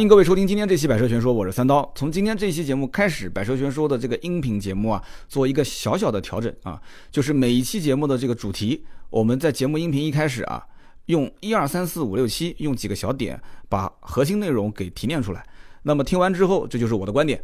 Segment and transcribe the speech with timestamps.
[0.00, 1.92] 欢迎各位收听今天这期《百车全说》，我是三刀。
[1.94, 6.80] 从今天这期节目开始，《百车全说》的这个音频节目啊，做一个小小的调整啊，
[7.10, 10.64] 就是每一期节目的这个主题，我们在节目音频一开始啊，
[11.04, 15.46] 用一二三四五六七，用几个小点把核心内容给提炼出来。
[15.82, 17.38] 那么听完之后，这就是我的观点。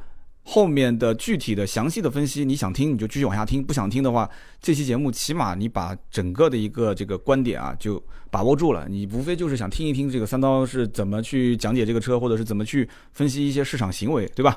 [0.48, 4.30] 后面的具体的详细的分析，你想听你就继续往下听，不想听的话，
[4.62, 8.00] 这期节目起码你把整个的一个这个观点啊就
[8.30, 8.86] 把握住了。
[8.88, 14.56] 你无非就是想听一听这个三刀是怎么去讲解这个车，或者是怎么去分析一些市场行为，对吧？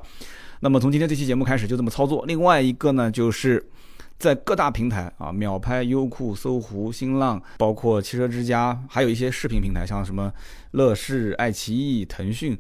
[0.60, 2.24] 那么从今天这期节目开始就这么操作。
[2.28, 3.66] 另外一个呢，就是
[4.20, 10.32] 在各大平台啊，秒拍、优酷、搜狐、新浪，包括汽车之家，还有一些视频平台，像什么
[10.72, 12.56] 乐视、爱奇艺、腾讯，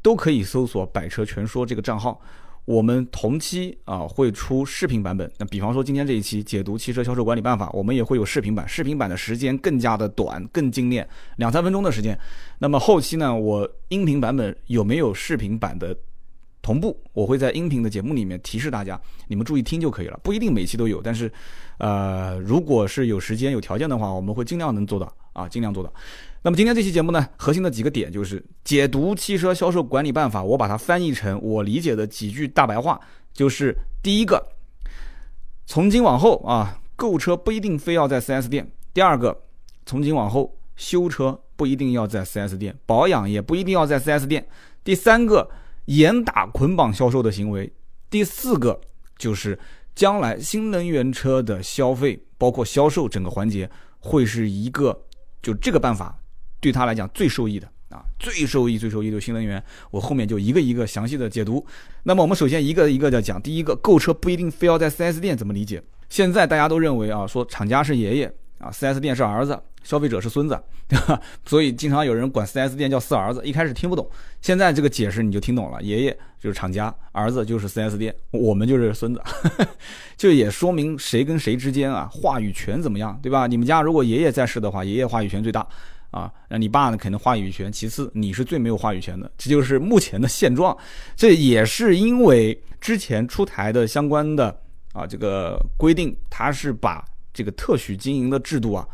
[0.00, 2.18] 都可以搜索“百车全说”这个账号。
[2.64, 12.18] 我们同期啊会出视频版本，那比方说今天这一期解读汽车销售管理办法，我们也会有视频版，视频版的时间更加的短，更精炼，两三分钟的时间。
[12.58, 15.94] 那么后期呢，我音频版本有没有视频版的
[16.62, 16.98] 同步？
[17.12, 21.30] 我会在音频的节目里面提示大家，你们注意听就可以了，不一定每期都有，但是，
[21.76, 25.92] 呃，如果是有时间有条件的话，我们会尽量能做到啊，尽量做到。
[26.46, 33.00] 那么今天这期节目呢，核心的几个点就是解读汽车销售管理办法，我把它翻译成我理解的几句大白话，
[33.32, 34.46] 就是第一个，
[35.64, 39.34] 从今往后啊，购车不一定非要在 4S 店；第二个，
[39.86, 44.42] 从今往后修车不一定要在 4S 店，保养也不一定要在 4S 店；
[44.84, 45.48] 第三个，
[45.86, 47.66] 严打捆绑销售的行为；
[48.10, 48.78] 第四个，
[49.16, 49.58] 就是
[49.94, 55.06] 将来新能源车的消费，包括销售整个环节，会是一个
[55.40, 56.14] 就这个办法。
[56.64, 61.62] 对他来讲最受益的啊，最受益、最受益的新能源，我后面就一个一个详细的解读。
[62.04, 65.82] 那么我们首先一个一个的讲，第一个，购车不一定非要在 4S 店，怎么理解？
[66.08, 71.20] 现在大家都认为啊，说厂家是爷爷啊，4S 店是儿子，消费者是孙子，对吧？
[71.44, 74.08] 所以经常有人管 4S 店叫四儿子，一开始听不懂，
[74.40, 79.20] 现在这个解释你就听懂了，爷爷就是厂家，儿子就是 4S 店，我们就是孙子，
[80.16, 83.46] 就也说明谁跟谁之间啊话语权怎么样，对吧？
[83.46, 85.66] 你们家如果爷爷在世的话，爷爷话语权最大。
[86.14, 86.96] 啊，那你爸呢？
[86.96, 90.76] 可能话语权其次，你是最没有话语权的，这就是目前的现状。
[91.16, 94.56] 这也是因为之前出台的相关的
[94.92, 98.86] 啊这个规定，它是把这个特许经营的制度啊，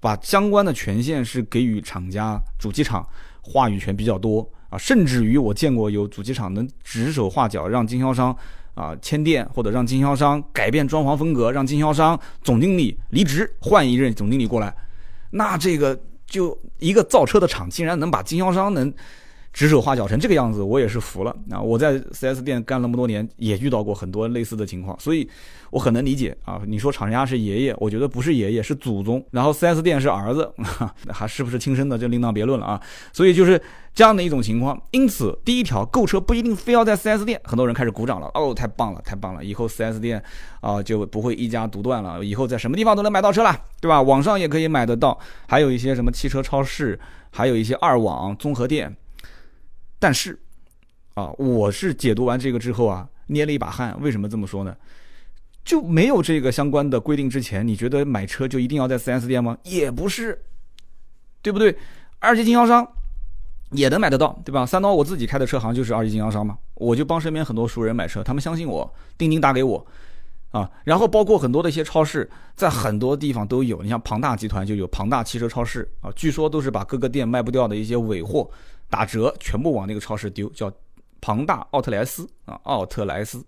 [0.00, 3.08] 把相关的权限是给予厂家主机厂
[3.40, 8.36] 话语权比较多啊，甚至于我见过有主机厂能指手画脚，让经销商
[8.74, 14.76] 啊迁店，或者让经销商改变装潢风格，让经销商总经理离职，换一任总经理过来，
[15.30, 15.98] 那这个。
[16.26, 18.92] 就一个造车的厂，竟然能把经销商能
[19.56, 21.58] 指手画脚成这个样子，我也是服了啊！
[21.58, 25.26] 我在 4S 店干那么多年，也遇到过很多类似的情况，所以
[25.70, 26.60] 我很能理解啊。
[26.66, 29.24] 你说厂家是爷爷，我觉得不是爷爷，是祖宗。
[29.30, 30.52] 然后 4S 店是儿子，
[31.08, 32.78] 还是不是亲生的，就另当别论了啊。
[33.14, 33.58] 所以就是
[33.94, 34.78] 这样的一种情况。
[34.90, 38.30] 因此，第一条，购车不一定非要在 4S 店，很多人开始鼓掌了。
[38.34, 39.42] 哦，太棒了，太棒了！
[39.42, 40.22] 以后 4S 店
[40.60, 44.02] 啊就不会一家独断了，以后在什么地方都能买到车了，对吧？
[44.02, 45.18] 网上也可以买得到，
[45.48, 47.00] 还有一些什么汽车超市，
[47.30, 48.94] 还有一些二网综合店。
[49.98, 50.38] 但是，
[51.14, 53.96] 啊，我是解读完这个之后啊，捏了一把汗。
[54.00, 54.76] 为什么这么说呢？
[55.64, 59.58] 就没有这个相关的规定之前，你觉得买车就一定要在 4S 店吗？
[59.64, 60.40] 也不是，
[61.42, 61.76] 对不对？
[62.20, 62.86] 二级经销商
[63.72, 64.64] 也能买得到，对吧？
[64.64, 69.84] 三刀我自己开的车行就是二级经销商嘛，我就帮身边很多熟人买车，他们相信我，钉钉打给我，
[70.52, 73.82] 啊，然后包括很多的一些超市，在很多地方都有。
[73.82, 78.48] 你像庞大集团就有庞大汽车超市啊，据说都是把各个店卖不掉的一些尾货。
[78.88, 80.72] 打折全部往那个超市丢，叫
[81.20, 83.44] 庞大奥特莱斯啊，奥特莱斯。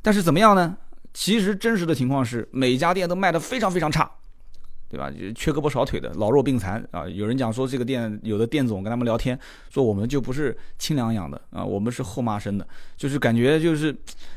[0.00, 0.76] 但是怎么样呢？
[1.12, 4.10] 其实真实的情况是，每家店都卖的非常非常差。
[4.88, 5.12] 对吧？
[5.34, 7.06] 缺胳膊少腿的，老弱病残啊！
[7.08, 9.38] 有人讲说这个店有的店总跟他们聊天，
[9.68, 12.66] 说我们就不是亲娘养的啊，我们是后妈生的，
[12.96, 13.94] 就是感觉就是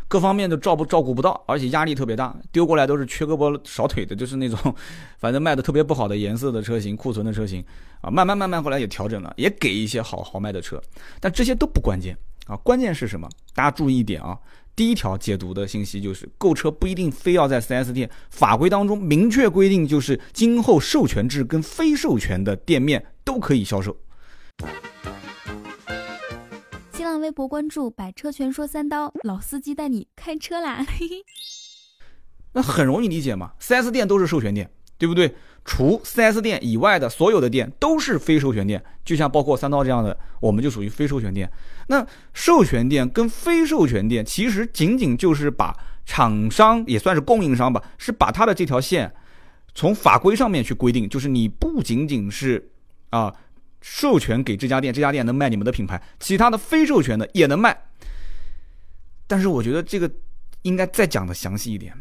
[0.09, 4.75] 各方面都照不照顾不到，而且压力特别大，丢过来都是缺胳膊少腿的，就是那种
[5.17, 7.63] 反正卖的特别不好的颜色的车型，库存的车型
[8.01, 10.81] 啊，慢慢慢慢后来也调整了，也给一些好好卖的车，
[11.21, 12.17] 但这些都不关键
[12.47, 13.29] 啊，关键是什么？
[13.53, 14.37] 大家注意一点啊。
[14.81, 23.95] 第一条解读的信息就是，购车不一定非要在 4S 店，法规当中明确规定，就是今后授权制跟非授权的店面都可以销售。
[26.93, 30.83] 新浪微博关注“百车全说三刀”，老司机带你开车啦！
[32.53, 34.67] 那很容易理解嘛，4S 店都是授权店，
[34.97, 35.35] 对不对？
[35.63, 41.47] 除 4S 店以外的所有的店都是非授权店，就像包括三刀这样的，我们就属于非授权店。
[41.91, 49.13] 那授权店跟非授权店其实仅仅就是把厂商也算是供应商吧，是把他的这条线
[49.75, 52.71] 从法规上面去规定，就是你不仅仅是
[53.09, 53.35] 啊
[53.81, 57.77] 授权给这家店，这家店能卖你们的品牌，其他的非授权的也能卖。
[59.27, 60.09] 但是我觉得这个
[60.61, 61.93] 应该再讲的详细一点，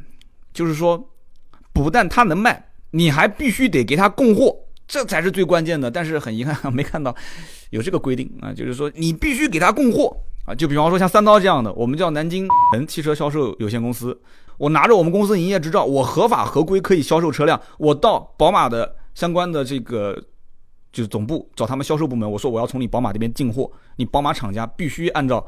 [0.53, 1.13] 就是说，
[1.73, 4.57] 不但他能卖，你还必须得给他供货，
[4.87, 5.91] 这才是最关键的。
[5.91, 7.17] 但是很遗憾，没看到
[7.71, 10.55] 有这个规定啊，就是说你必须给他供货啊。
[10.55, 14.17] 就比方说像三刀这样的，我们叫南京人汽车销售有限公司，
[14.59, 20.23] 我拿着我们公司营业执照，我合法合规可以销售车辆，我到宝马的相关的这个。
[20.93, 25.47] 就是总部找他们销售部门，我说我要从你宝马这边进货，你宝马厂家必须按照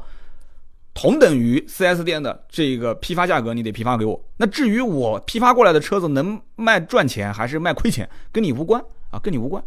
[0.93, 4.17] 同等于 4S 店的这个批发价格，你得批发给我。
[4.37, 8.81] 那至于我批发过来的车子能卖赚钱还是卖亏钱，跟你无关
[9.11, 9.61] 啊，跟你无关。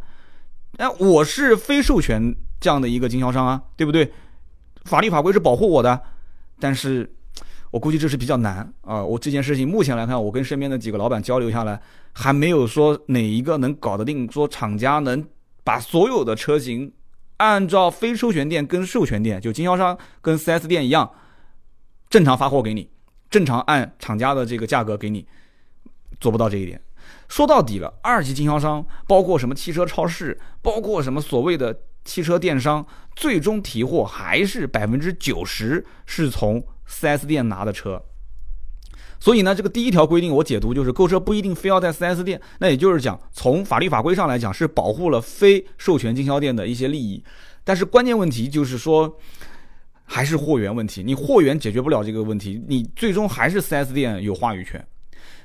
[0.76, 4.12] 哎，我是非授权这样的一个经销商啊，对不对？
[4.84, 6.00] 法律法规是保护我的，
[6.60, 7.10] 但是
[7.70, 9.02] 我估计这是比较难啊。
[9.02, 11.80] 我这件事情目前来看，我跟身边的几个老板交流下来，
[12.12, 15.26] 还没有说哪一个能搞得定，说厂家能。
[15.66, 16.92] 把所有的车型
[17.38, 21.10] 按照非授权店跟授权店，就经销商跟 4S 店一样，
[22.08, 22.88] 正常发货给你，
[23.28, 25.26] 正常按厂家的这个价格给你，
[26.20, 26.80] 做不到这一点。
[27.28, 38.02] 说到底了，二级经销商包括什么汽车超市，包括什么所谓的汽车电商，最终提货还是百分之九十是从 4S 店拿的车。
[39.18, 47.24] 所以呢，这个第一条规定我解读就是购车不一定非要在 4S 店，那也就是讲从法律法规上来讲是保护了非授权经销店的一些利益，
[47.64, 49.18] 但是关键问题就是说
[50.04, 54.86] 还是货源问题，你货源解决不了这个问题，你最终还是 4S 店有话语权，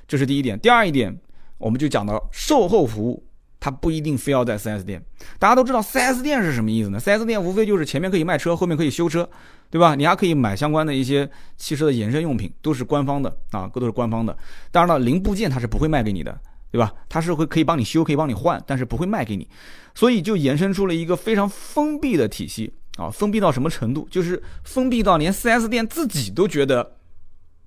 [0.06, 0.60] 这是第一点。
[0.60, 1.18] 第二一点，
[1.62, 3.24] 我们就讲到售后服务。
[3.64, 5.00] 它不一定非要在 4S 店，
[5.38, 9.30] 大家都知道 4S 店是什么意思呢？4S 店无非就是前面可以卖车，后面可以修车，
[9.70, 9.94] 对吧？
[9.94, 14.36] 你还可以买相关的一些汽车的衍生用品，都是官方的啊，都是官方的。
[14.72, 16.36] 当然了，零部件它是不会卖给你的，
[16.72, 16.92] 对吧？
[17.08, 19.48] 它是会可以帮你修，可以帮你换，但是不会卖给你。
[19.94, 24.08] 所以就延伸出了一个非常封闭的体系啊，封闭到什么程度？
[24.10, 26.94] 就是封闭到连 4S 店自己都觉得，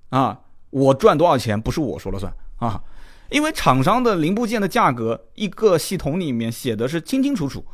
[0.09, 0.41] 啊，
[0.71, 2.83] 我赚多少钱不是我说了算啊。
[3.29, 7.65] 因为厂商的零部件的价格，一个系统里面写的是清清楚楚，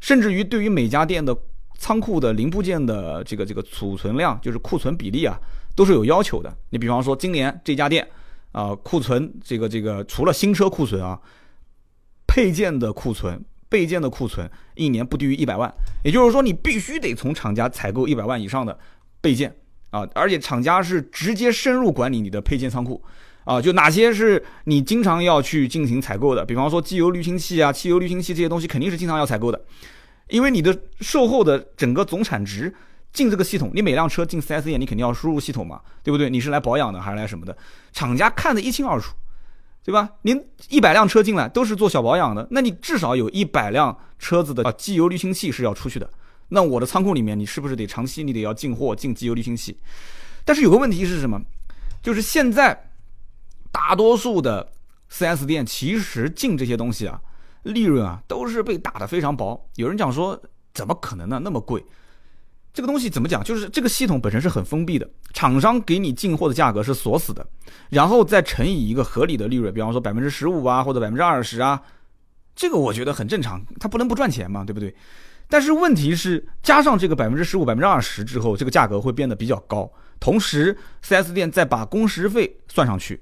[0.00, 1.36] 甚至于对于每家店的
[1.76, 5.36] 仓库的零部件的这个这个储存量，就是库存比例啊，
[5.74, 6.56] 都是有要求的。
[6.70, 8.06] 你比方说，今年这家店
[8.52, 11.20] 啊，库存这个这个除了新车库存啊，
[12.26, 15.72] 配件的库存、备件的库存，一年不低于一百万。
[16.04, 18.78] 也就是说，你必须得从厂家采购一百万以上的
[19.20, 19.54] 备件
[19.90, 23.02] 啊，而且厂家是直接深入管理你的配件仓库。
[23.44, 26.44] 啊，就哪些是你经常要去进行采购的？
[26.46, 29.64] 比方说机油滤清器啊、汽油滤清器这些东西，肯定是经常要采购的，
[30.28, 32.74] 因为你的售后的整个总产值
[33.12, 36.30] 进这个系统，你每辆车进 4S 店，你肯定要输入系统嘛，对不对？
[36.30, 37.54] 你是来保养的还是来什么的？
[37.92, 39.14] 厂家看得一清二楚，
[39.84, 40.08] 对吧？
[40.22, 46.08] 您一百辆车进来都是做小保养的，那你至少有一百辆车子的啊机油滤清器是要出去的。
[46.48, 49.76] 那我的仓库里面，你是不是得长期你得要进货进机油滤清器？
[50.46, 51.38] 但是有个问题是什么？
[52.02, 52.90] 就是现在。
[53.74, 54.70] 大多数的
[55.10, 57.20] 4S 店其实进这些东西啊，
[57.64, 59.68] 利润啊都是被打得非常薄。
[59.74, 60.40] 有人讲说，
[60.72, 61.40] 怎么可能呢？
[61.42, 61.84] 那么贵，
[62.72, 63.42] 这个东西怎么讲？
[63.42, 67.44] 就是这个系统本身是很封闭的，厂商给你进货的价格是锁死的，
[67.90, 71.82] 然后再乘以一个合理的利润，比方说百分之十五啊，或者百分之二十啊，
[72.54, 74.94] 这个我觉得很正常，它不能不赚钱嘛，对不对？
[75.48, 79.90] 但是问题是，加上这个百分之十五、百分之二十之后，这个价格会变得比较高，
[80.20, 83.20] 同时 4S 店再把工时费算上去。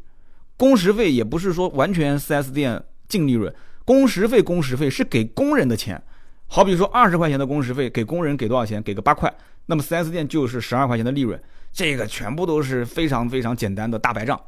[0.63, 3.53] 工时费也不是说完全 4S 店净利润，
[3.85, 6.01] 工时费工时费是给工人的钱，
[6.47, 8.81] 好比说二十块钱的工时费给工人给多少钱？
[8.81, 9.29] 给个八块，
[9.67, 11.37] 那么 4S 店就是十二块钱的利润，
[11.73, 14.41] 这个全部都是非常非常简单的大白账。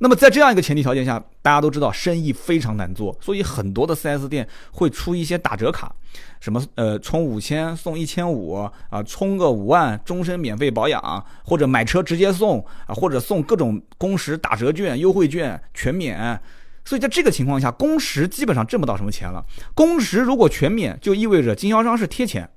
[0.00, 5.92] 那么在这样一个前提条件下，大家都知道生意非常难做，所以很多的 4S 店会出一些打折卡，
[6.38, 8.54] 什么呃充五千送一千五
[8.90, 16.40] 啊，充个五万终身免费保养，或者买车直接送啊，或者送各种工时打折券、优惠券全免。
[16.84, 19.44] 所以在这个情况下，工时基本上挣不到什么钱了。
[19.74, 22.48] 工时如果全免，就意味着经销商是贴钱，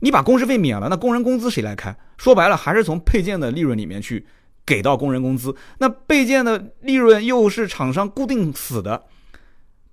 [0.00, 1.96] 你把工时费免了，那工人工资谁来开？
[2.16, 4.24] 说白了，还是从配件的利润里面去。
[4.68, 9.02] 给到工人工资，那备件的利润又是厂商固定死的，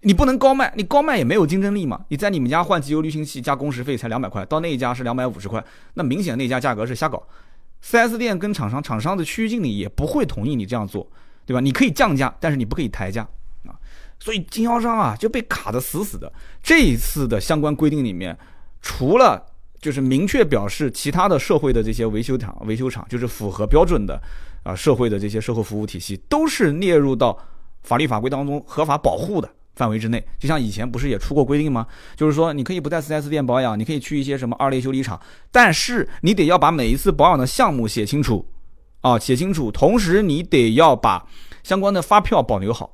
[0.01, 2.03] 你不能高卖，你高卖也没有竞争力嘛。
[2.09, 5.63] 你在你们家换机油滤清器加工时费才两百块，到那一家是两百五十块，
[5.93, 7.23] 那明显那家价格是瞎搞。
[7.81, 11.09] 4S 店跟厂商，厂商的区域经理也不会同意你这样做，
[11.45, 11.61] 对吧？
[11.61, 13.25] 你可以降价，但是你不可以抬价
[13.63, 13.71] 啊。
[14.19, 16.29] 所以经销商啊就被卡得死死的。
[16.61, 18.37] 这一次的相关规定里面，
[18.81, 19.41] 除了
[19.79, 24.21] 就是明确表示其他的社会的这些维修厂、维修厂就是符合标准的。
[24.65, 27.37] 啊，社会的这些售后服务体系都是列入到
[27.83, 30.21] 法律法规当中合法保护的范围之内。
[30.39, 31.85] 就像以前不是也出过规定吗？
[32.15, 38.43] 就是说你可以不在 4S 店保养，你可以去一些什么二类修理厂，但是你得要把每一次保养的项目写清楚，
[39.01, 41.27] 啊，写清楚，同时你得要把
[41.61, 42.91] 相关的发票保留好。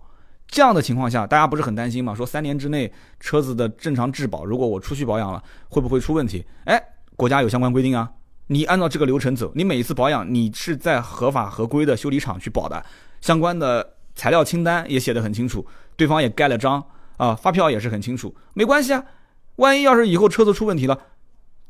[0.48, 2.14] 这样的情况下，大家不是很担心吗？
[2.14, 6.46] 说三年之内车子的正常质保，如果我出去保养了，会不会出问题？
[6.66, 6.78] 哎，
[7.16, 8.12] 国家有相关规定啊，
[8.52, 12.86] 你按照这个流程走，你每一次保养，你是在合法合规的修理厂去保的，
[13.22, 15.66] 相关的材料清单也写得很清楚，
[15.96, 16.84] 对方也盖了章
[17.16, 19.04] 啊，发票也是很清楚，没关系啊。
[19.56, 21.00] 万一要是以后车子出问题了，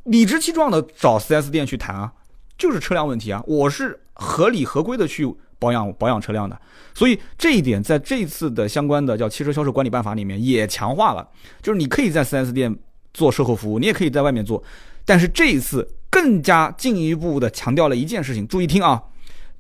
[0.05, 2.11] 理直气壮的找 4S 店去谈啊，
[2.57, 5.33] 就是车辆问题啊，我是合理合规的去。
[5.61, 6.59] 保养保养车辆的，
[6.91, 11.29] 所以这一点在这一次的相关的叫汽车销售管理办法里面也强化了，
[11.61, 12.75] 就是你可以在 4S 店
[13.13, 14.63] 做售后服务，你也可以在外面做，
[15.05, 19.01] 但是这一次更加进一步的强调了一件事情，注意听啊，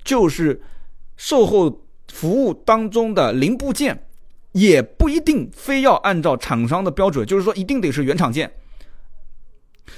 [0.03, 0.61] 就是
[1.17, 1.81] 售后
[2.11, 4.05] 服务当中的零部件
[4.51, 8.51] 也不一定非要按照厂商的标准，就是说一定得是原厂件。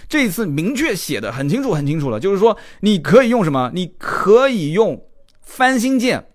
[0.07, 3.69] 这一次明确写的很清楚很清楚了，就是说你可以用什么？
[3.74, 5.03] 你可以用。
[5.45, 6.25] 翻新件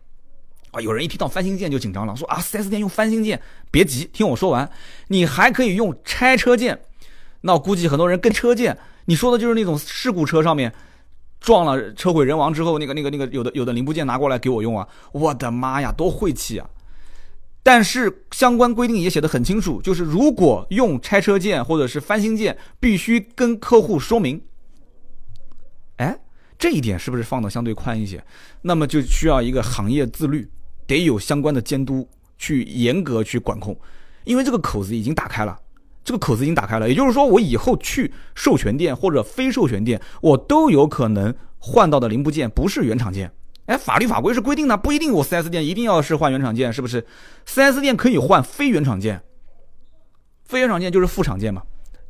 [0.71, 0.81] 啊！
[0.83, 4.71] 有人一提到翻新件就紧张了，说啊，4S 店用翻新件，别急，听我说完。
[5.09, 6.79] 你还可以用拆车件，
[7.41, 8.77] 那估计很多人跟车件，
[9.09, 10.71] 你说的就是那种事故车上面
[11.41, 14.87] 撞了车毁人亡之后，那个那个那个有的有的零部件拿过来给我用啊！
[15.13, 16.69] 我的妈呀，多晦气啊！
[17.63, 24.39] 但是相关规定也写的很清楚，就是如果用拆车件或者是翻新件，必须跟客户说明。
[25.97, 26.19] 哎。
[26.59, 28.21] 这一点是不是放的相对宽一些？
[28.63, 30.51] 那么就需要一个行业自律，
[30.89, 32.05] 得有相关的监督
[32.37, 33.79] 去严格去管控，
[34.25, 35.57] 因为这个口子已经打开了，
[36.09, 36.89] 这个口子已经打开了。
[36.89, 43.31] 也就是说，我以后去授权店或者非授权店，我都有可能换到的零部件不是原厂件。
[43.67, 47.07] 哎，法律法规是规定的，不一定我 4S 店一定要是换原厂件，是不是
[47.47, 49.21] ？4S 店可以换非原厂件，
[50.47, 51.61] 非原厂件就是副厂件嘛，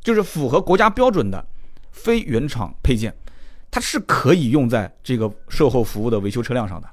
[0.01, 1.45] 就是符合国家标准的
[1.91, 3.13] 非原厂配件。
[3.69, 6.87] 它是可以用在这个售后服务的维修车辆上的，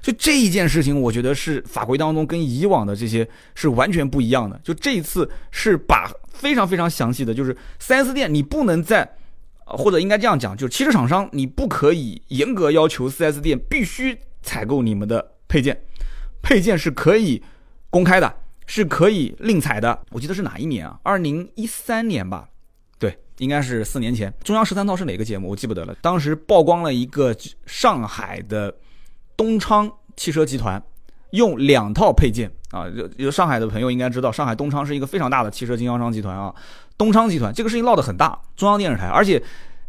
[0.00, 4.60] 就这一件事情，我觉得是法规当中跟以往的这些是完全不一样的。
[4.62, 9.16] 就这一次是把非常非常详细的，就是 4S 店你不能在，
[9.64, 15.80] 或者应该这样讲，就是汽车厂商你不可以严格要求 4S 店必须采购你们的配件，
[16.42, 17.42] 配件是可以
[17.90, 18.34] 公开的，
[18.66, 19.98] 是可以另采的。
[20.10, 20.98] 我记得是哪一年啊？
[21.02, 22.48] 二零一三年吧。
[22.98, 25.48] 对应该是四年前，中央十三套是哪个节目？
[25.48, 25.94] 我记不得了。
[26.00, 27.36] 当时曝光了一个
[27.66, 28.72] 上海的
[29.36, 30.80] 东昌汽车集团
[31.32, 36.52] 用两套配件啊，有有上海的朋友应该知道，上海东昌是一个非常大的汽车经销商集团啊。
[36.98, 39.40] 东昌集团这个事情闹得很大，中央电视台，而且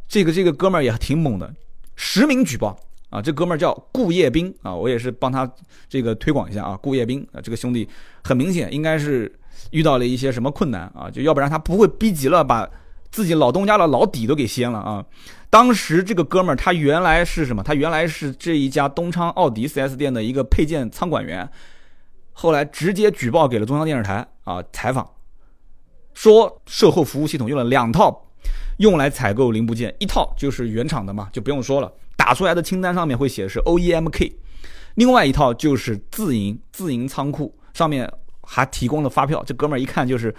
[0.07, 1.51] 这个这个哥们儿也挺猛的，
[1.95, 2.77] 实名举报
[3.09, 3.19] 啊。
[3.19, 5.51] 这哥们儿叫顾业兵啊，我也是帮他
[5.89, 6.77] 这个推广一下啊。
[6.79, 7.89] 顾业兵啊，这个兄弟
[8.23, 9.33] 很明显应该是
[9.71, 12.69] 遇到了一些什么困难啊，就要不然他不会逼急了把。
[13.13, 15.05] 自己老东家的老底都给掀了啊！
[15.47, 17.61] 当时这个哥们儿他原来是什么？
[17.61, 21.47] 他原来是这一家东昌奥迪 4S 店的一个配件仓管员，
[22.33, 25.09] 后来直接举报给了中央电视台啊，采访
[26.13, 28.29] 说售后服务系统用了两套
[28.79, 34.33] 用来采购零部件，一套就是原厂的嘛，就不用说了，打出来的清单上面会写的是 OEMK，
[34.95, 38.11] 另外一套就是自营自营仓库，上面
[38.41, 40.35] 还提供了发票，这哥们儿一看就是。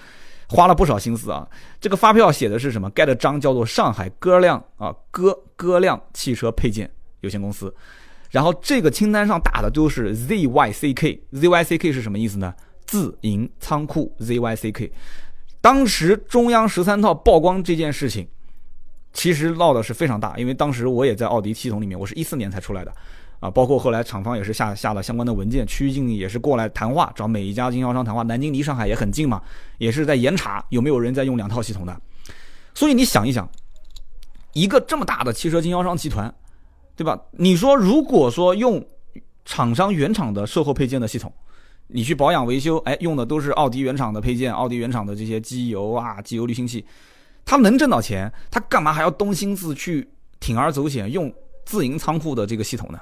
[0.47, 1.49] 花了不少心思啊！
[1.81, 2.89] 这个发票写的是什么？
[2.91, 6.89] 盖的章叫做上海歌亮啊歌歌亮汽车配件
[7.23, 7.75] 有限公司。
[8.35, 12.53] 然后这个清单上打的都是 ZYCK，ZYCK 是什么意思呢？
[12.85, 14.91] 自营仓库 ZYCK。
[15.61, 18.27] 当时中央十三套曝光这件事情，
[19.13, 22.93] 其实闹的是非常大，因为当时我也在奥迪系统里面，我是一四年才出来的。
[23.39, 28.25] 啊，包括后来厂方也是下下了相关的文件，区域经理也是过来谈话，找每一家经销商谈话。
[28.25, 29.41] 南京离上海也很近嘛，
[29.79, 31.97] 也是在严查有没有人在用两套系统的。
[32.75, 33.49] 所以你想一想，
[34.55, 36.35] 一个这么大的汽车经销商集团，
[36.97, 37.21] 对吧？
[37.33, 38.85] 你说如果说用
[39.45, 41.33] 厂商原厂的售后配件的系统，
[41.89, 46.85] 你去保养维修，哎，用的都是奥迪原厂的配件，奥迪原厂的这些机油啊、机油滤清器，
[47.45, 50.09] 他能挣到钱，他干嘛还要动心思去
[50.41, 51.33] 铤而走险用
[51.65, 52.99] 自营仓库的这个系统呢？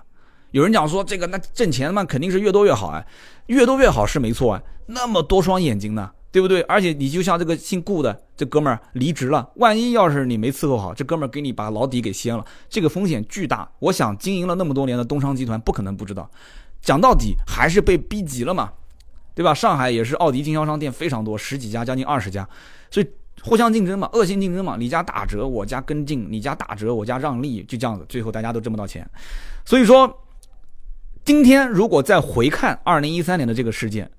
[0.51, 3.05] 有人讲说这个那挣钱嘛肯定是越多越好啊，
[3.47, 6.63] 越多越好是没错啊，那么多双眼睛呢，对不对？
[6.63, 13.71] 而且你就像这个姓顾的这哥们儿离职了，万一要是你没伺候好，这哥们儿给你把老底给掀了，这个风险巨大。
[13.79, 16.29] 我想经营了那么多年的东昌集团不可能不知道，
[16.81, 18.73] 讲到底还是被逼急了嘛，
[19.35, 19.53] 对吧？
[19.53, 22.49] 上海也是奥迪经销商店非常多，十几家将近二十家，
[22.91, 23.07] 所以
[23.43, 29.09] 互相竞争嘛，恶性竞争嘛，你家打折我家跟进，你家打折我家让利，就这样子，最后大家都挣不到钱，
[29.65, 30.19] 所以说。
[31.25, 34.11] 今天如果再回看二零一三年的这个事件，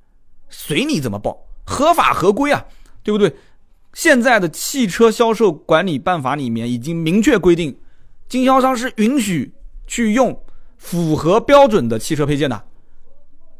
[0.48, 2.66] 随你怎么报，合法合规啊，
[3.04, 3.36] 对不对？
[3.94, 7.78] 现在的汽车销售管理办法里面已经明确规定，
[8.28, 9.54] 经销商是允许
[9.86, 10.42] 去用
[10.78, 12.64] 符合标准的汽车配件的，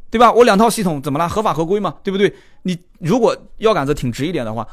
[0.10, 0.32] 对吧？
[0.34, 1.30] 我两套系统怎么了？
[1.30, 2.34] 合法合规嘛，对不对？
[2.64, 4.68] 你如果腰杆子挺直一点的话，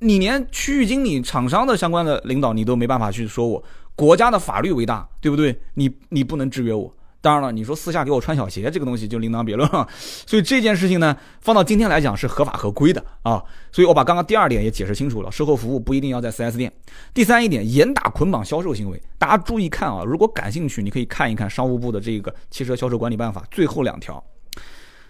[0.00, 3.62] 你连区域经理、厂商的相关的领导你都没办法去说我，
[3.94, 5.56] 国家的法律为大，对不对？
[5.74, 6.92] 你你不能制约我。
[7.24, 9.88] 当然了，你说私下给我穿小鞋这个东西就另当别论了。
[10.28, 13.42] 所以这件事情呢，放到今天来讲是合法合规的啊。
[13.72, 16.70] 所以我把刚刚第二点也解释清楚了，售后服务不一定要在 4S 店。
[17.14, 20.04] 第三一点，严打捆绑销售行为，大家注意看啊。
[20.04, 24.22] 如果感兴趣，你可以看一看商务部的这个汽车销售管理办法最后两条，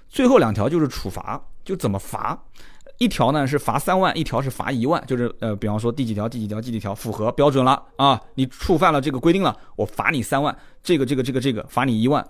[0.09, 2.41] 最后两条就是处罚，就怎么罚。
[2.99, 12.25] 一条呢是罚三万，一条是罚一万，就是呃，比方说第几条、第几条、第几条符合标准了啊，你触犯了这个规定了，我罚你三万，这个、这个、这个、这个罚你一万。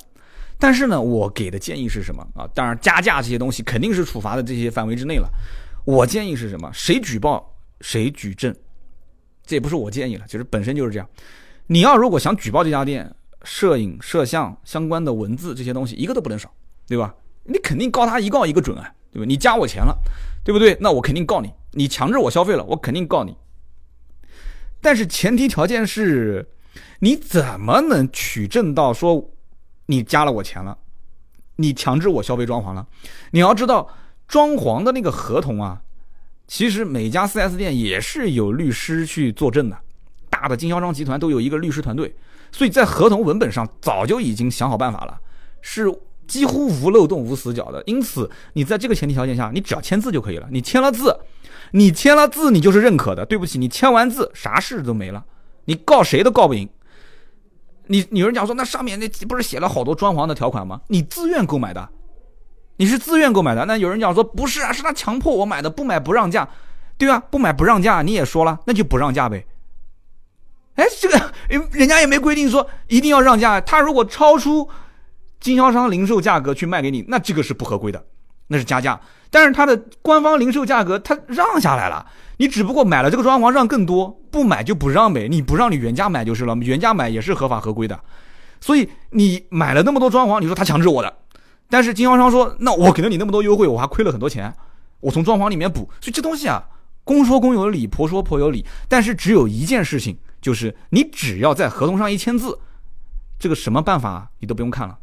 [0.59, 2.49] 但是呢，我给的建议是什么啊？
[2.55, 5.29] 当然加价这些东西肯定是处罚的这些范围之内了。
[5.85, 6.71] 我建议是什么？
[6.73, 8.55] 谁举报谁举证，
[9.45, 11.07] 这也不是我建议了，其实本身就是这样。
[11.67, 16.51] 你要如果想举报这家店，摄影、摄像相关的文字这些东西一个都不能少，
[16.87, 17.15] 对吧？
[17.43, 19.27] 你肯定告他一告一个准啊，对吧？
[19.27, 19.95] 你加我钱了。
[20.45, 20.77] 对不对？
[20.79, 23.35] 那我肯定告你，你强制我消费了，我肯定告你。
[24.83, 26.47] 但是前提条件是，
[26.99, 29.31] 你怎么能取证到说
[29.87, 30.77] 你加了我钱了，
[31.57, 32.87] 你强制我消费装潢了？
[33.31, 33.89] 你要知道，
[34.29, 35.81] 装潢的那个合同啊，
[36.47, 39.79] 其实每家 4S 店也是有律师去作证的，
[40.29, 42.15] 大的经销商集团都有一个律师团队，
[42.53, 45.19] 所以在合同文本上早就已经想好办法了，
[45.63, 45.87] 是。
[46.27, 50.49] 几乎无漏洞、无死角的，因此你在这个前提条件下，你只要签字就可以了。
[50.51, 51.17] 你签了字，
[51.73, 53.25] 你签了字，你就是认可的。
[53.27, 55.25] 对不起，你签完字，啥事都没了，
[55.65, 56.69] 你告谁都告不赢。
[57.87, 60.81] 你有人讲说，那上面那不是写了好多装潢的条款吗？
[60.89, 61.89] 你自愿购买的，
[62.77, 63.65] 你是自愿购买的。
[63.67, 66.49] 那有人讲说，不是啊，是他强迫我买的，不买不让价，
[66.97, 67.19] 对吧？
[67.31, 69.47] 不买不让价，你也说了，那就不让价呗。
[70.77, 71.33] 哎，这个
[71.73, 74.69] 人家也没规定说一定要让价，他如果超出。
[75.45, 78.03] 经销商零售价格去卖给你，那这个是不合规的，
[78.47, 78.99] 那是加价。
[79.29, 82.07] 但是它的官方零售价格它让下来了，
[82.39, 85.29] 你只不过买了这个装潢让更多，不买就不让呗。
[85.29, 88.01] 你不让你原价买就是了，原价买也是合法合规的。
[88.59, 91.15] 所以你买了那么多装潢，你说他强制我的，
[91.69, 94.51] 但是经销商说那我给了你那么多优惠，我还亏了很多钱，
[95.01, 95.81] 我从装潢里面补。
[96.01, 96.65] 所以这东西啊，
[97.05, 98.65] 公说公有理，婆说婆有理。
[98.89, 102.59] 但是只有一件事情，就是你只要在合同上一签字，
[103.39, 104.97] 这个什么办法你都不用看了。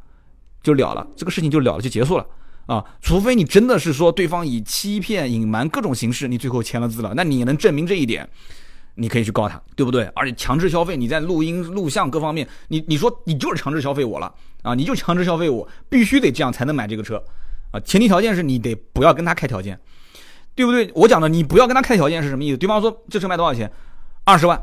[0.63, 2.25] 就了了，这个事情就了了，就结束了
[2.67, 2.83] 啊！
[3.01, 8.29] 除非你真的是说对方以欺骗、隐瞒各种形式，你最后签了字了，那你能证明这一点，
[8.95, 10.03] 你可以去告他，对不对？
[10.15, 14.75] 而且强制消费，你在录音、录像各方面，你你说你就是强制消费我了啊！
[14.75, 17.21] 你就强制消费我，必须得这样才能买这个车
[17.71, 17.79] 啊！
[17.81, 19.79] 前提条件是你得不要跟他开条件，
[20.53, 20.91] 对不对？
[20.93, 22.57] 我讲的你不要跟他开条件是什么意思？
[22.57, 23.71] 对方说这车卖多少钱？
[24.23, 24.61] 二十万，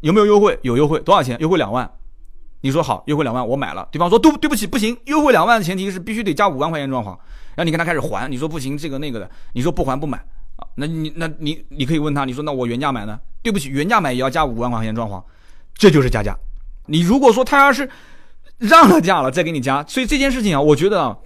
[0.00, 0.58] 有没有优惠？
[0.62, 1.36] 有优惠，多少钱？
[1.40, 1.88] 优惠两万。
[2.60, 3.88] 你说好优惠两万，我买了。
[3.92, 7.08] 对方说对对不起，不行，优惠两万的前提是必须得加五万块钱装潢。
[7.54, 10.18] 然后你跟他开始还，你说不行，这个那个的，你说不还不买
[10.56, 10.66] 啊？
[10.74, 13.18] 那你那你你可以问他，你说那我原价买呢？
[13.42, 15.22] 对不起，原价买也要加五万块钱装潢，
[15.74, 16.36] 这就是加价。
[16.86, 17.88] 你如果说他要是
[18.58, 21.16] 让了价了再给你加，所以这件事情啊，我觉得啊，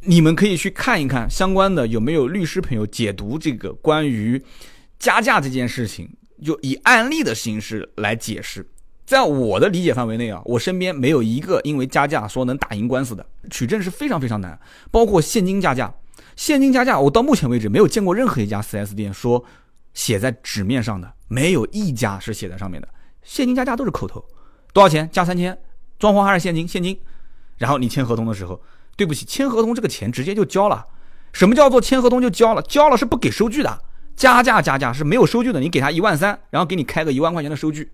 [0.00, 4.42] 你们可以去看一看相关的有没有律师朋友解读这个关于
[4.98, 6.08] 加价这件事情，
[6.44, 8.66] 就以案例的形式来解释。
[9.06, 14.58] 在我的理解范围内啊，我身边没有一个因为加价说能打赢官司的，取证是非常非常难。
[14.90, 15.94] 包括现金加价，
[16.34, 19.44] 现金加价，我到目前为止没有见过任何一家 4S 店说
[19.94, 22.88] 写在纸面上的，没有一家是写在上面的。
[23.22, 24.24] 现金加价都是口头，
[24.72, 25.56] 多少钱加三千，
[26.00, 26.66] 装潢还是现金？
[26.66, 26.98] 现金。
[27.58, 28.60] 然后你签合同的时候，
[28.96, 30.84] 对不起，签合同这个钱直接就交了。
[31.32, 32.62] 什么叫做签合同就交了？
[32.62, 33.80] 交了是不给收据的，
[34.16, 35.60] 加价加价是没有收据的。
[35.60, 37.92] 你给他一万三，然后给你开个一万块钱的收据。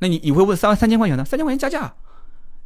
[0.00, 1.24] 那你你会问三万三千块钱呢？
[1.24, 1.94] 三千块钱加价，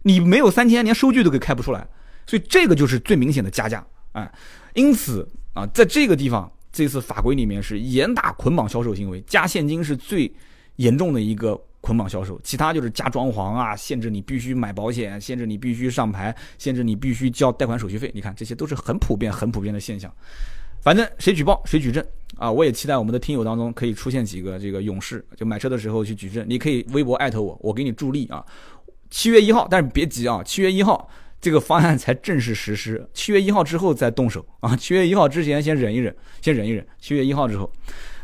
[0.02, 1.86] 你没有三千，连收据都给开不出来，
[2.26, 4.32] 所以这个就是最明显的加价啊。
[4.74, 10.32] 因此啊，在这个地方，这次法规里面是严打捆绑销售行为，加现金是最
[10.76, 18.10] 严重的一个捆绑销售，其他就是加装潢啊，限制你必须买保险，限制你必须上牌，限制你必须交贷款手续费。
[18.14, 20.12] 你看，这些都是很普遍、很普遍的现象。
[20.80, 22.04] 反正谁举报谁举证
[22.36, 22.50] 啊！
[22.50, 26.44] 我也期待我们的听友当中可以出现几个这个勇士，就买车的时候去举证。
[26.48, 28.44] 你可以微博艾特我，我给你助力啊。
[29.10, 31.08] 七月一号，但是别急啊，七月一号
[31.40, 34.76] 这个方案才正式实施，七月一号之后再动手啊。
[34.76, 36.86] 七月一号之前先忍一忍，先忍一忍。
[37.00, 37.70] 七月一号之后，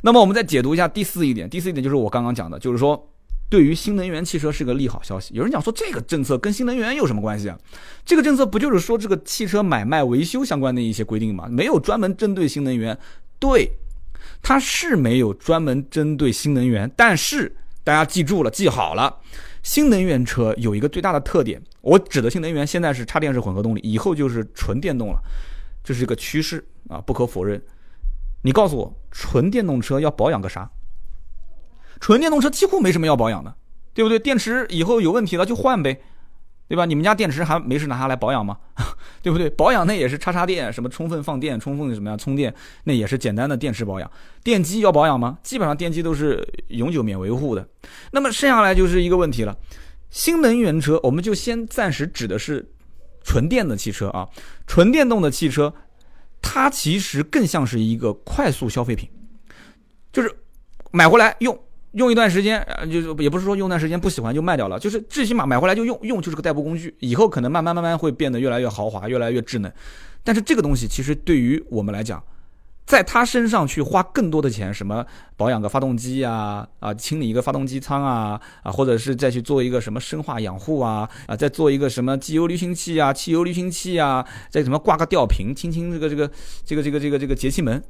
[0.02, 3.06] 那么我们再解读一下第四一点，第四一点就是我刚刚讲的，就是说。
[3.48, 5.34] 对于新能源汽车是个利好消息。
[5.34, 7.58] 有人讲说这个政策跟新能源有什么关系啊？
[8.06, 11.48] 这个政策不就是说这个汽车买卖维修相关的一些规定吗？
[11.50, 12.96] 没有专门针对新能源
[13.40, 13.68] 对，
[14.42, 19.18] 它是没有专门针对新能源，但是大家记住了，记好了，
[19.62, 25.20] 新能源车有一个最大的特点，我指的新能源现在是插电式混合动力，以后就是纯电动了，
[25.84, 27.60] 这是一个趋势啊，不可否认。
[28.42, 30.70] 你告诉我，纯电动车要保养个啥？
[32.00, 33.54] 纯电动车几乎没什么要保养的，
[33.92, 34.18] 对不对？
[34.18, 36.00] 电池以后有问题了就换呗。
[36.70, 36.86] 对吧？
[36.86, 38.56] 你们家电池还没事拿它来保养吗？
[39.22, 39.50] 对不对？
[39.50, 42.54] 保养那也是插插电，什么充分放电、充分什么样充电，
[42.84, 44.08] 那也是简单的电池保养。
[44.44, 45.36] 电机要保养吗？
[45.42, 47.68] 基本上电机都是永久免维护的。
[48.12, 49.56] 那么剩下来就是一个问题了。
[50.10, 52.64] 新能源车，我们就先暂时指的是
[53.24, 54.28] 纯电的汽车啊，
[54.68, 55.74] 纯电动的汽车，
[56.40, 59.10] 它其实更像是一个快速消费品，
[60.12, 60.32] 就是
[60.92, 61.58] 买回来用。
[61.92, 69.72] 用一段时间，呃，就是也不是说用一段时间不喜欢就卖掉了，就是最起码买回来就用，用就是个代步工具，以后可能慢慢慢慢会变得越来越豪华，越来越智能。
[70.22, 72.22] 但是这个东西其实对于我们来讲，
[72.86, 75.04] 在它身上去花更多的钱，什么
[75.36, 86.30] 保养个发动机啊，啊，清理一个发动机舱啊，啊，或者是再去做一个什么深化养护啊，啊，再做一个什么机油滤清器啊，汽油滤清器啊，再什么挂个吊瓶，清清这个这个
[86.64, 87.82] 这个这个这个这个节气门，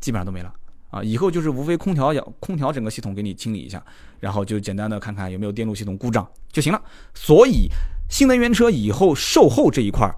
[0.00, 0.52] 基本上都没了。
[0.96, 3.84] 啊，以后就是无非空调要空调整个系统给你清理一下，
[4.18, 6.82] 然后就简单的看看有没有电路系统故障就行了。
[7.12, 7.68] 所以
[8.08, 10.10] 新能源车以后售后这一块，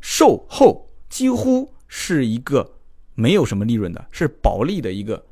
[0.00, 2.78] 售后几乎是一个
[3.14, 5.24] 没有什么利润的，是保利的一个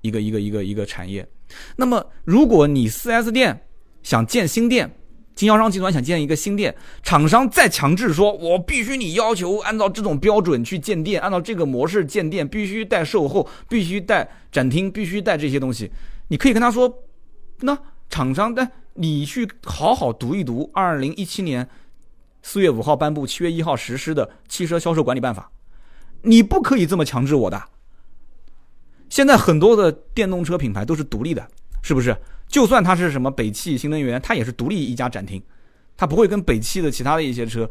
[0.00, 1.28] 一个一个一个一个产业。
[1.76, 3.66] 那么如果你 4S 店
[4.02, 4.90] 想建新店，
[5.38, 15.92] 经销商集团想建一个新店，厂商再强制说，我必须你要求按照这种标准去建店，按照这个模式建店，必须带售后，必须带展厅，必须带这些东西。
[16.26, 16.92] 你可以跟他说，
[17.60, 17.78] 那
[18.10, 21.68] 厂商，但你去好好读一读二零一七年
[22.42, 25.52] 四月五号颁布、七月一号实施的汽车销售管理办法，
[26.22, 27.62] 你不可以这么强制我的。
[29.08, 31.46] 现在很多的电动车品牌都是独立的，
[31.82, 32.16] 是不是？
[32.48, 35.42] 就算它是什么北汽新能源，它也是独立一家展厅，
[35.98, 37.68] 它不会跟北汽的其他的一些车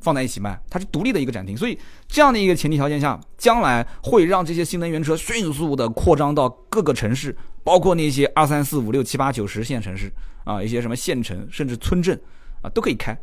[0.00, 1.56] 放在一起卖，它是独立的一个展厅。
[1.56, 12.20] 所以这样的一个前提条件下，将来会让这些新能源车迅速的扩张到各个城市，包括那些二三四五六七八九十线城市啊，一些什么县城甚至村镇
[12.62, 13.16] 啊都可以开，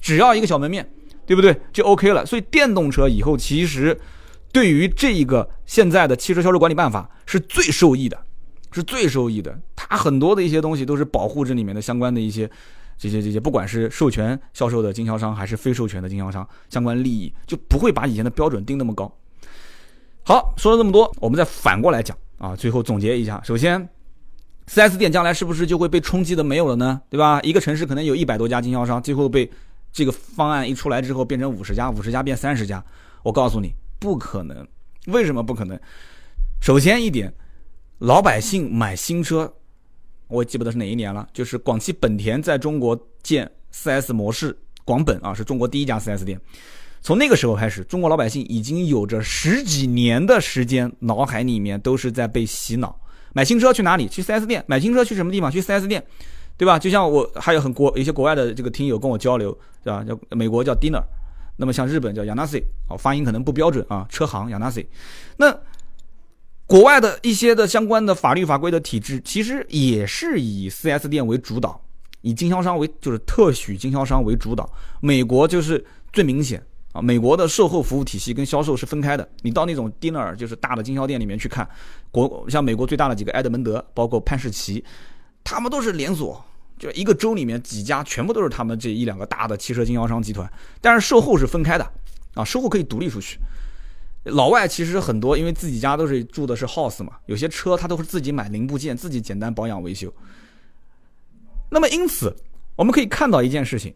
[0.00, 0.88] 只要一个小门面
[1.24, 2.26] 对不对就 OK 了。
[2.26, 3.96] 所以电动车以后其实
[4.50, 8.24] 对于这一个现在的汽车销售管理办法是最受益的。
[8.70, 12.50] 是最受益的，它很多的一些东西都是保护这里面的相关的一些
[12.98, 19.10] 这些这些，不管是授权销售的经销商还是非授权的经销商，相关利益就不会把以前的标准定那么高。
[20.24, 23.88] 好，说了这么多，我们再反过来讲啊，最后总结一下，首先
[24.68, 27.00] ，4S 店将来是不是就会被冲击的没有了呢？
[27.08, 27.40] 对吧？
[27.42, 29.50] 一个城市可能有一百多家经销商，最后被
[29.92, 32.84] 这个方案一出来之后变成五十家，五十家变三十家，
[33.22, 34.66] 我告诉你，不可能。
[35.06, 35.80] 为什么不可能？
[36.60, 37.32] 首先一点。
[37.98, 39.52] 老百姓买新车，
[40.28, 41.28] 我记不得是哪一年了。
[41.32, 46.40] 就是广汽本田在中国建 4S 模式，广本啊是中国第一家 4S 店。
[47.00, 53.00] 从那个时候开始，中国老百姓已经有着十几年的时间，脑海里面都是在被洗脑。
[53.32, 54.06] 买新车去哪里？
[54.06, 54.62] 去 4S 店。
[54.68, 55.50] 买新车去什么地方？
[55.50, 56.04] 去 4S 店，
[56.56, 56.78] 对吧？
[56.78, 59.50] 就像我还有很国一些国外的这个听友跟我交流，
[59.82, 60.04] 对吧？
[60.04, 61.02] 叫美国叫 Dinner，
[61.56, 64.86] 那么像日本叫 Yanasi，哦，发音可能不标准啊，车行 Yanasi，
[65.36, 65.52] 那。
[66.68, 71.80] 国外的一些的相关的法律法规的体制，其实也是以 4S 店为主导，
[72.20, 74.70] 以经销商为就是特许经销商为主导。
[75.00, 79.26] 美国就是最明显啊，美国的售后服务体系跟销售是分开的。
[79.40, 81.66] 你到那种 dinner 就是大的经销店里面去看，
[82.10, 84.84] 国像美国最大的几个埃德蒙德，包括潘士奇，
[85.42, 86.44] 他们都是连锁，
[86.78, 90.46] 就一个州里面几家全部都是他们这一两个大的汽车经销商集团，
[90.82, 91.90] 但是售后是分开的
[92.34, 93.38] 啊，售后可以独立出去。
[94.28, 100.12] 老外其实很多，因为自己家都是住的是 house 嘛，有些车他都是自己买零部件，自己简单保养维修。
[101.70, 102.34] 那么因此，
[102.76, 103.94] 我们可以看到一件事情，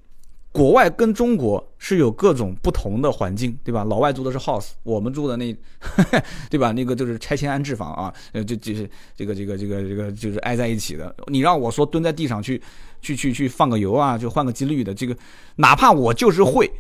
[0.53, 3.85] 国外跟中国是有各种不同的环境，对吧？
[3.85, 5.57] 老外住的是 house，我们住的那，
[6.51, 6.73] 对吧？
[6.73, 11.15] 那个就是拆迁安置房啊，呃，就就是这个这个这个这个就是挨在一起的。
[11.29, 12.61] 你让我说蹲在地上去
[13.01, 15.17] 去去去放个油啊，就换个机滤的，这个
[15.57, 16.71] 哪怕我就是会。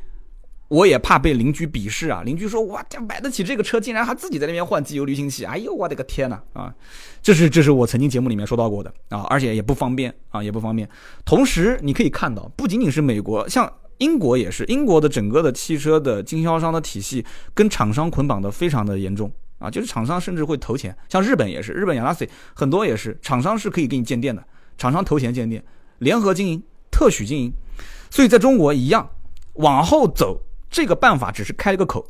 [0.73, 2.23] 我也怕被邻居鄙视啊！
[2.23, 6.41] 邻居说：“哇，这买得起这个车，竟然还自己在那边换机油滤清器！”哎呦，我的个天呐！
[6.55, 6.75] 啊，
[7.21, 10.89] 这是这是我曾经节目里面说到过的啊，而且也不方便啊，也不方便。
[11.27, 20.97] 同时，你可以看到，不仅仅是美国，像英国也是，英国的整个的汽车的经销商的体系跟厂商捆绑的非常的严重啊，就是厂商甚至会投钱。
[21.07, 24.43] 像日本也是，日本雅拉西很多也是，厂商是可以给你建店的，
[24.79, 25.63] 厂商投钱建店，
[25.99, 27.53] 联合经营、特许经营。
[28.09, 29.11] 所以在中国一样，
[29.57, 30.41] 往后走。
[30.73, 32.05] 这个办法只是开了个口，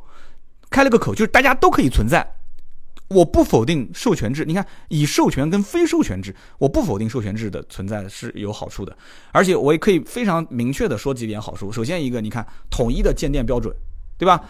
[0.71, 2.27] 开了个口，就是大家都可以存在，
[3.09, 8.97] 我不否定授权制，你看以授权跟非授权制，我不否定授权制的存在是有好处的，
[9.33, 11.73] 而且我也可以非常明确的说几点好处。
[11.73, 13.75] 首先一个，你看统一的鉴电标准，
[14.17, 14.41] 对吧？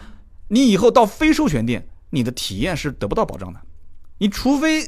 [0.49, 3.59] 你以后到非授权店，你的体验是得不到保障的，
[4.19, 4.87] 你除非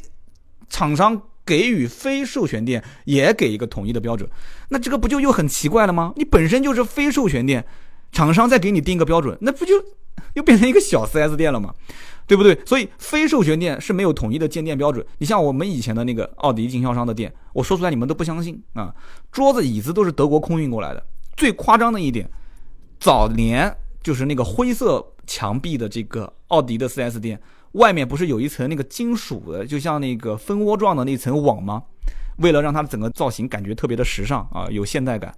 [0.70, 4.30] 厂商给予非授权店也给一个统一的标准，
[4.70, 6.14] 那这个不就又很奇怪了吗？
[6.16, 7.66] 你本身就是非授权店，
[8.12, 9.74] 厂商再给你定个标准，那不就
[10.34, 11.74] 又变成一个小 4S 店了吗？
[12.28, 12.58] 对不对？
[12.66, 15.06] 所以非授权店是没有统一的鉴电标准。
[15.20, 18.92] 你像我们以前的那个奥迪经销商的店，我说出来你们都不相信啊！
[19.32, 21.06] 桌子椅子都是德国空运过来的。
[21.38, 22.28] 最夸张的一点，
[23.00, 27.40] 早年就是那个灰色墙壁的这个奥迪的 4S 店，
[27.74, 31.84] 外面不是有一层那个金属的，就像那个蜂窝状的那层网吗？
[32.38, 35.36] 为了让它的整个造型感觉特别的时尚啊，有现代感，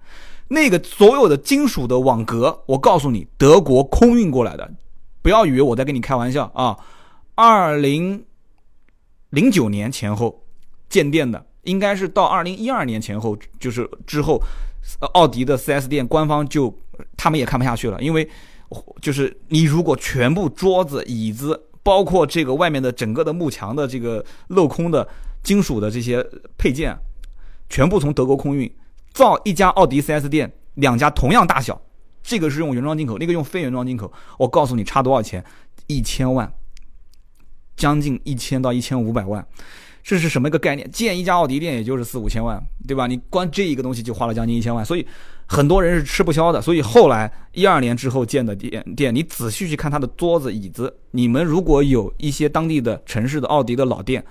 [0.48, 4.70] 那个所有的金属的网格，我告诉你，德国空运过来的。
[5.20, 6.78] 不要以为我在跟你开玩笑啊！
[7.34, 8.24] 二零
[9.30, 10.42] 零九年前后
[10.88, 14.40] 建店的，应该是到二零一二年前后，就是之后，
[15.12, 16.72] 奥迪的 4S 店官方就
[17.16, 18.26] 他们也看不下去了，因为
[19.02, 25.06] 就是你如果全部桌子、椅子，包括这个外面的整个的幕墙的这个镂空的
[25.48, 26.22] 金属的这些
[26.58, 26.94] 配件，
[27.70, 28.70] 全部从德国空运，
[29.14, 31.80] 造一家奥迪 4S 店，两家同样大小。
[32.22, 34.12] 这个是用原装进口，那个用非原装进口。
[34.36, 35.42] 我告诉你差多少钱？
[35.86, 36.52] 一千万，
[37.78, 39.42] 将近一千到一千五百万，
[40.02, 40.86] 这是什么一个概念？
[40.90, 43.06] 建一家奥迪店也就是四五千万，对吧？
[43.06, 45.06] 你光这一个东西就花了将近一千万，所以
[45.46, 46.60] 很多人是吃不消的。
[46.60, 54.22] 所以后来一二年之后建的店店，你仔细去看它的桌子椅子，你们如果有一些当地的城市的奥迪的老店。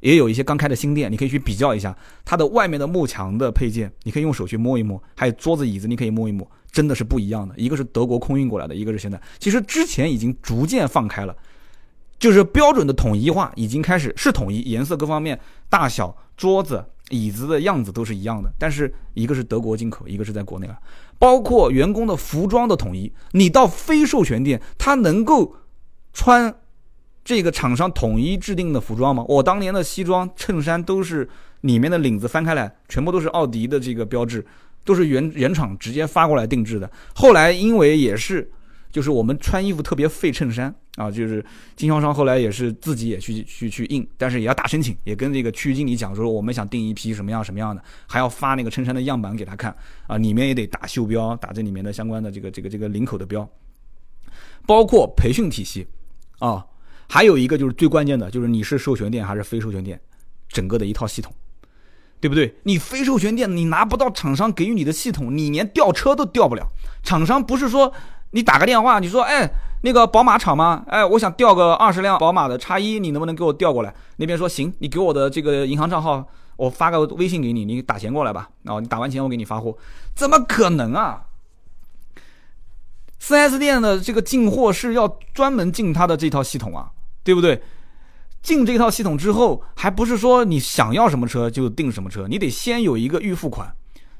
[0.00, 7.54] 也有一些刚开的新店，你可以去比较一下它的外面的幕墙的配件，你可以用手去摸一摸，还有桌子椅子，你可以摸一摸，真的是不一样的。
[7.56, 11.36] 一个是德国空运过来的，一个是现在，其实之前已经逐渐放开了，
[12.18, 18.48] 就是标准的统一化已经开始是统一，颜色各方面、大小、桌子、椅子的样子都是一样的。
[18.58, 20.78] 但是一个是德国进口，一个是在国内了，
[21.18, 25.56] 包括员工的服装的统一，你到非授权店，他能够
[26.12, 26.54] 穿。
[27.28, 29.22] 这个厂商统一制定的服装吗？
[29.28, 31.28] 我当年的西装衬衫都是
[31.60, 34.42] 里面的领子翻开来，全部都是奥迪的这个标志，
[34.82, 36.90] 都是原原厂直接发过来定制的。
[37.14, 38.50] 后来因为也是，
[38.90, 41.44] 就是我们穿衣服特别费衬衫啊，就是
[41.76, 53.46] 经销商后来也是自己也去去去印，但是也要打申请，也跟这个区域经理讲说我们想订一批什么样什么样的，还要发那个衬衫的样板给他看啊，里面也得打袖标，打这里面的相关的这个这个这个领口的标，
[54.64, 55.86] 包括培训体系
[56.38, 56.64] 啊。
[57.08, 59.98] 还有一个就是最关键的，就是你是授权店还是非授权店，
[60.48, 61.32] 整个的一套系统，
[62.20, 62.54] 对不对？
[62.64, 66.68] 你非授权店，你拿不到厂商给予你的系统，你连调车都调不了。
[67.02, 67.92] 厂商不是说
[68.32, 69.50] 你打个电话，你说哎，
[69.82, 70.84] 那个宝马厂吗？
[70.88, 73.94] 哎，我想调个二十辆宝马的叉一，你能不能给我调过来？
[74.16, 78.50] 那边说行，你给我的这个银行账号，我发个微信给你，你打钱过来吧。
[78.64, 79.78] 然后，你打完钱我给你发货，
[80.14, 81.22] 怎么可能啊
[83.22, 86.90] ？4S 店的这个进货是要专门进他的这套系统啊。
[87.28, 87.62] 对不对？
[88.40, 93.70] 进这套系统之后，还不是说你想要什么车就订什么车，你得先有一个预付款，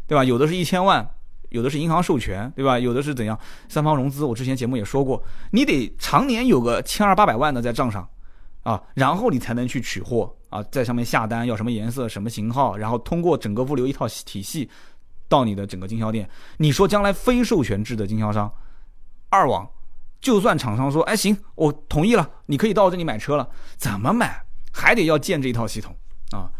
[0.06, 0.22] 对吧？
[0.22, 1.08] 有的是一千万，
[1.48, 2.78] 有的是银行授权，对吧？
[2.78, 4.26] 有的是怎样三方融资？
[4.26, 8.06] 我之前节目也说过，你得常年有个千二八百万的在账上
[8.64, 14.68] 啊，然后你才能去取货啊，在上面下单要什么颜色、什么型号，然后通过整个物流一套体系
[15.26, 16.28] 到你的整个经销店。
[16.58, 18.52] 你说将来非授权制的经销商
[19.30, 19.66] 二网？
[20.20, 25.94] 就算厂商说，哎，行，我同意了，你可以到我这里买车了，怎么买还得要建这一套系统
[26.32, 26.50] 啊？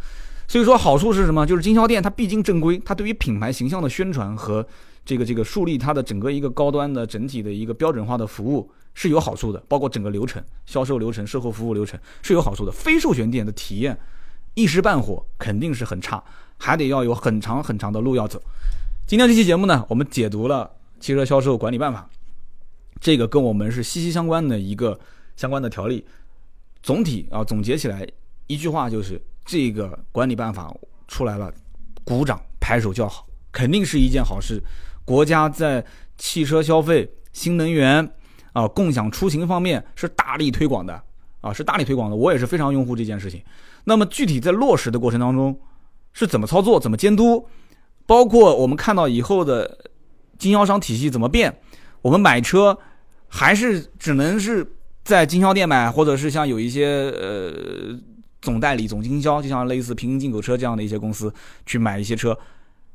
[0.47, 1.47] 所以说好处是什么？
[1.47, 4.67] 就是经销店它毕竟正规，它对于品牌形象的宣传和
[5.05, 12.73] 这个这个树立它的整个一个高端的整体的一个标准化的服务是有好处的，包括整个流程、销售流程、售后服务流程是有好处的。
[12.73, 13.99] 非授权店的体验
[14.55, 16.23] 一时半会肯定是很差，
[16.57, 18.41] 还得要有很长很长的路要走。
[19.07, 22.09] 今天这期节目呢，我们解读了汽车销售管理办法。
[23.01, 24.99] 这个跟我们是息息相关的一个
[25.37, 26.05] 相关的条例，
[26.83, 28.07] 总体啊总结起来
[28.47, 30.75] 一句话就是，这个管理办法
[31.07, 31.53] 出来了，
[32.05, 34.63] 鼓掌拍手叫好，肯定是一件好事。
[35.05, 35.85] 国家在
[36.17, 38.11] 汽车消费、新能源
[38.53, 41.03] 啊、共享出行方面是大力推广的
[41.41, 42.17] 啊，是大力推广的。
[42.17, 43.43] 我也是非常拥护这件事情。
[43.85, 45.59] 那么具体在落实的过程当中
[46.13, 47.47] 是怎么操作、怎么监督，
[48.07, 49.79] 包括我们看到以后的
[50.39, 51.61] 经销商体系怎么变，
[52.03, 52.79] 我们买车。
[53.31, 54.67] 还是只能是
[55.05, 57.95] 在经销店买，或者是像有一些呃
[58.41, 61.31] 总代理、总经销，就像类似平行进口车这样的一些公司
[61.67, 62.35] 去买一些车，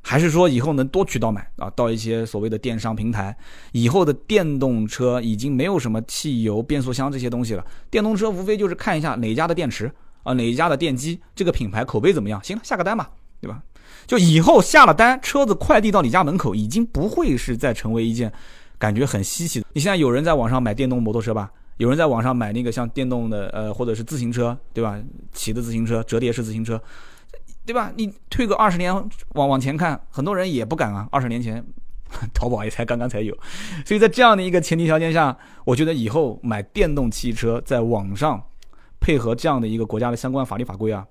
[0.02, 1.70] 还是说以后能多渠道买啊？
[1.76, 3.38] 到一些所谓的电商平台，
[3.74, 9.92] 以后的电动车已经没有什么汽油、变速箱这些东西了，电动车无非就是看一下哪家的电池
[10.24, 12.44] 啊，哪一家的电机，这个品牌口碑怎么样？
[12.44, 13.62] 行了，下个单吧，对吧？
[14.08, 18.34] 就以后下了单，车子快递到你家门口，已经不会是再成为一件
[18.84, 19.64] 感觉很稀奇。
[19.72, 21.50] 你现在有人在网上买电动摩托车吧？
[21.78, 25.02] 有人在网上买那个像电动的呃，或者是自行车，对吧？
[25.32, 26.78] 骑的自行车，折叠式自行车。
[27.66, 27.94] 对吧？
[27.96, 28.94] 你退个二十年
[29.36, 31.08] 往往前看，很多人也不敢啊。
[31.14, 31.66] 二十年前，
[32.36, 33.34] 淘宝也才刚刚才有，
[33.86, 38.44] 所以在这样的一个前提条件下，我觉得以后买电动汽车，在网上
[39.00, 41.08] 配合这样的一个国家的相关法律法规啊，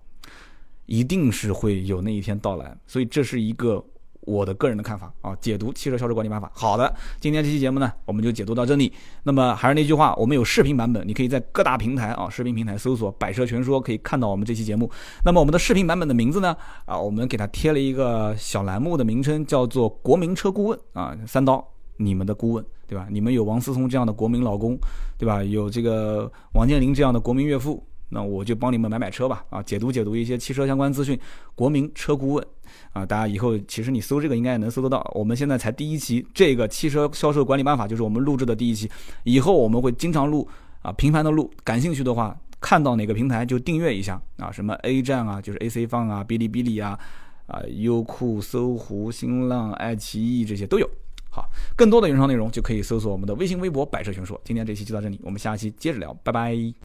[0.84, 2.76] 一定是会有那一天到来。
[2.86, 3.82] 所以这是一个。
[4.24, 6.50] 我的个人的看法啊，解读汽车销售管理办法。
[6.54, 8.92] 好的，今天这期节目呢，我们就解读到这里。
[9.24, 14.90] 那么还是那句话，我们有视频版本，你可以在各大平台啊，视频平台搜索“百车全说”，可以看到我们这期节目。
[15.24, 23.08] 那么我们的视频版本的名字呢，啊，我们给它贴了一个小栏目的名称，叫做“国民车顾问”啊，三刀，你们的顾问，对吧？
[23.10, 24.78] 你们有王思聪这样的国民老公，
[25.18, 25.42] 对吧？
[25.42, 27.84] 有这个王健林这样的国民岳父。
[28.14, 31.18] 那我就帮你们买买车吧，啊，解读解读一些汽车相关资讯，
[31.54, 32.46] 国民车顾问，
[32.92, 35.10] 啊，大家以后其实你搜这个应该也能搜得到。
[35.14, 38.90] 我们现在才第一期，这个汽车销售管理办法就是我们录制的第一期，
[39.24, 40.46] 以后我们会经常录，
[40.82, 46.98] 啊，频繁的录，感兴趣的话，看到哪个平台就订阅一下，啊，什么 A 站啊，就是 AC 放啊，哔哩哔哩啊，
[47.46, 50.88] 啊，优酷、搜狐、新浪、爱奇艺这些都有。
[51.30, 54.38] 好，更多的原创内容就可以搜索我们的微信、微博“百车全说”。
[54.44, 56.74] 今天这期就到这里，我们下期接着聊，拜拜。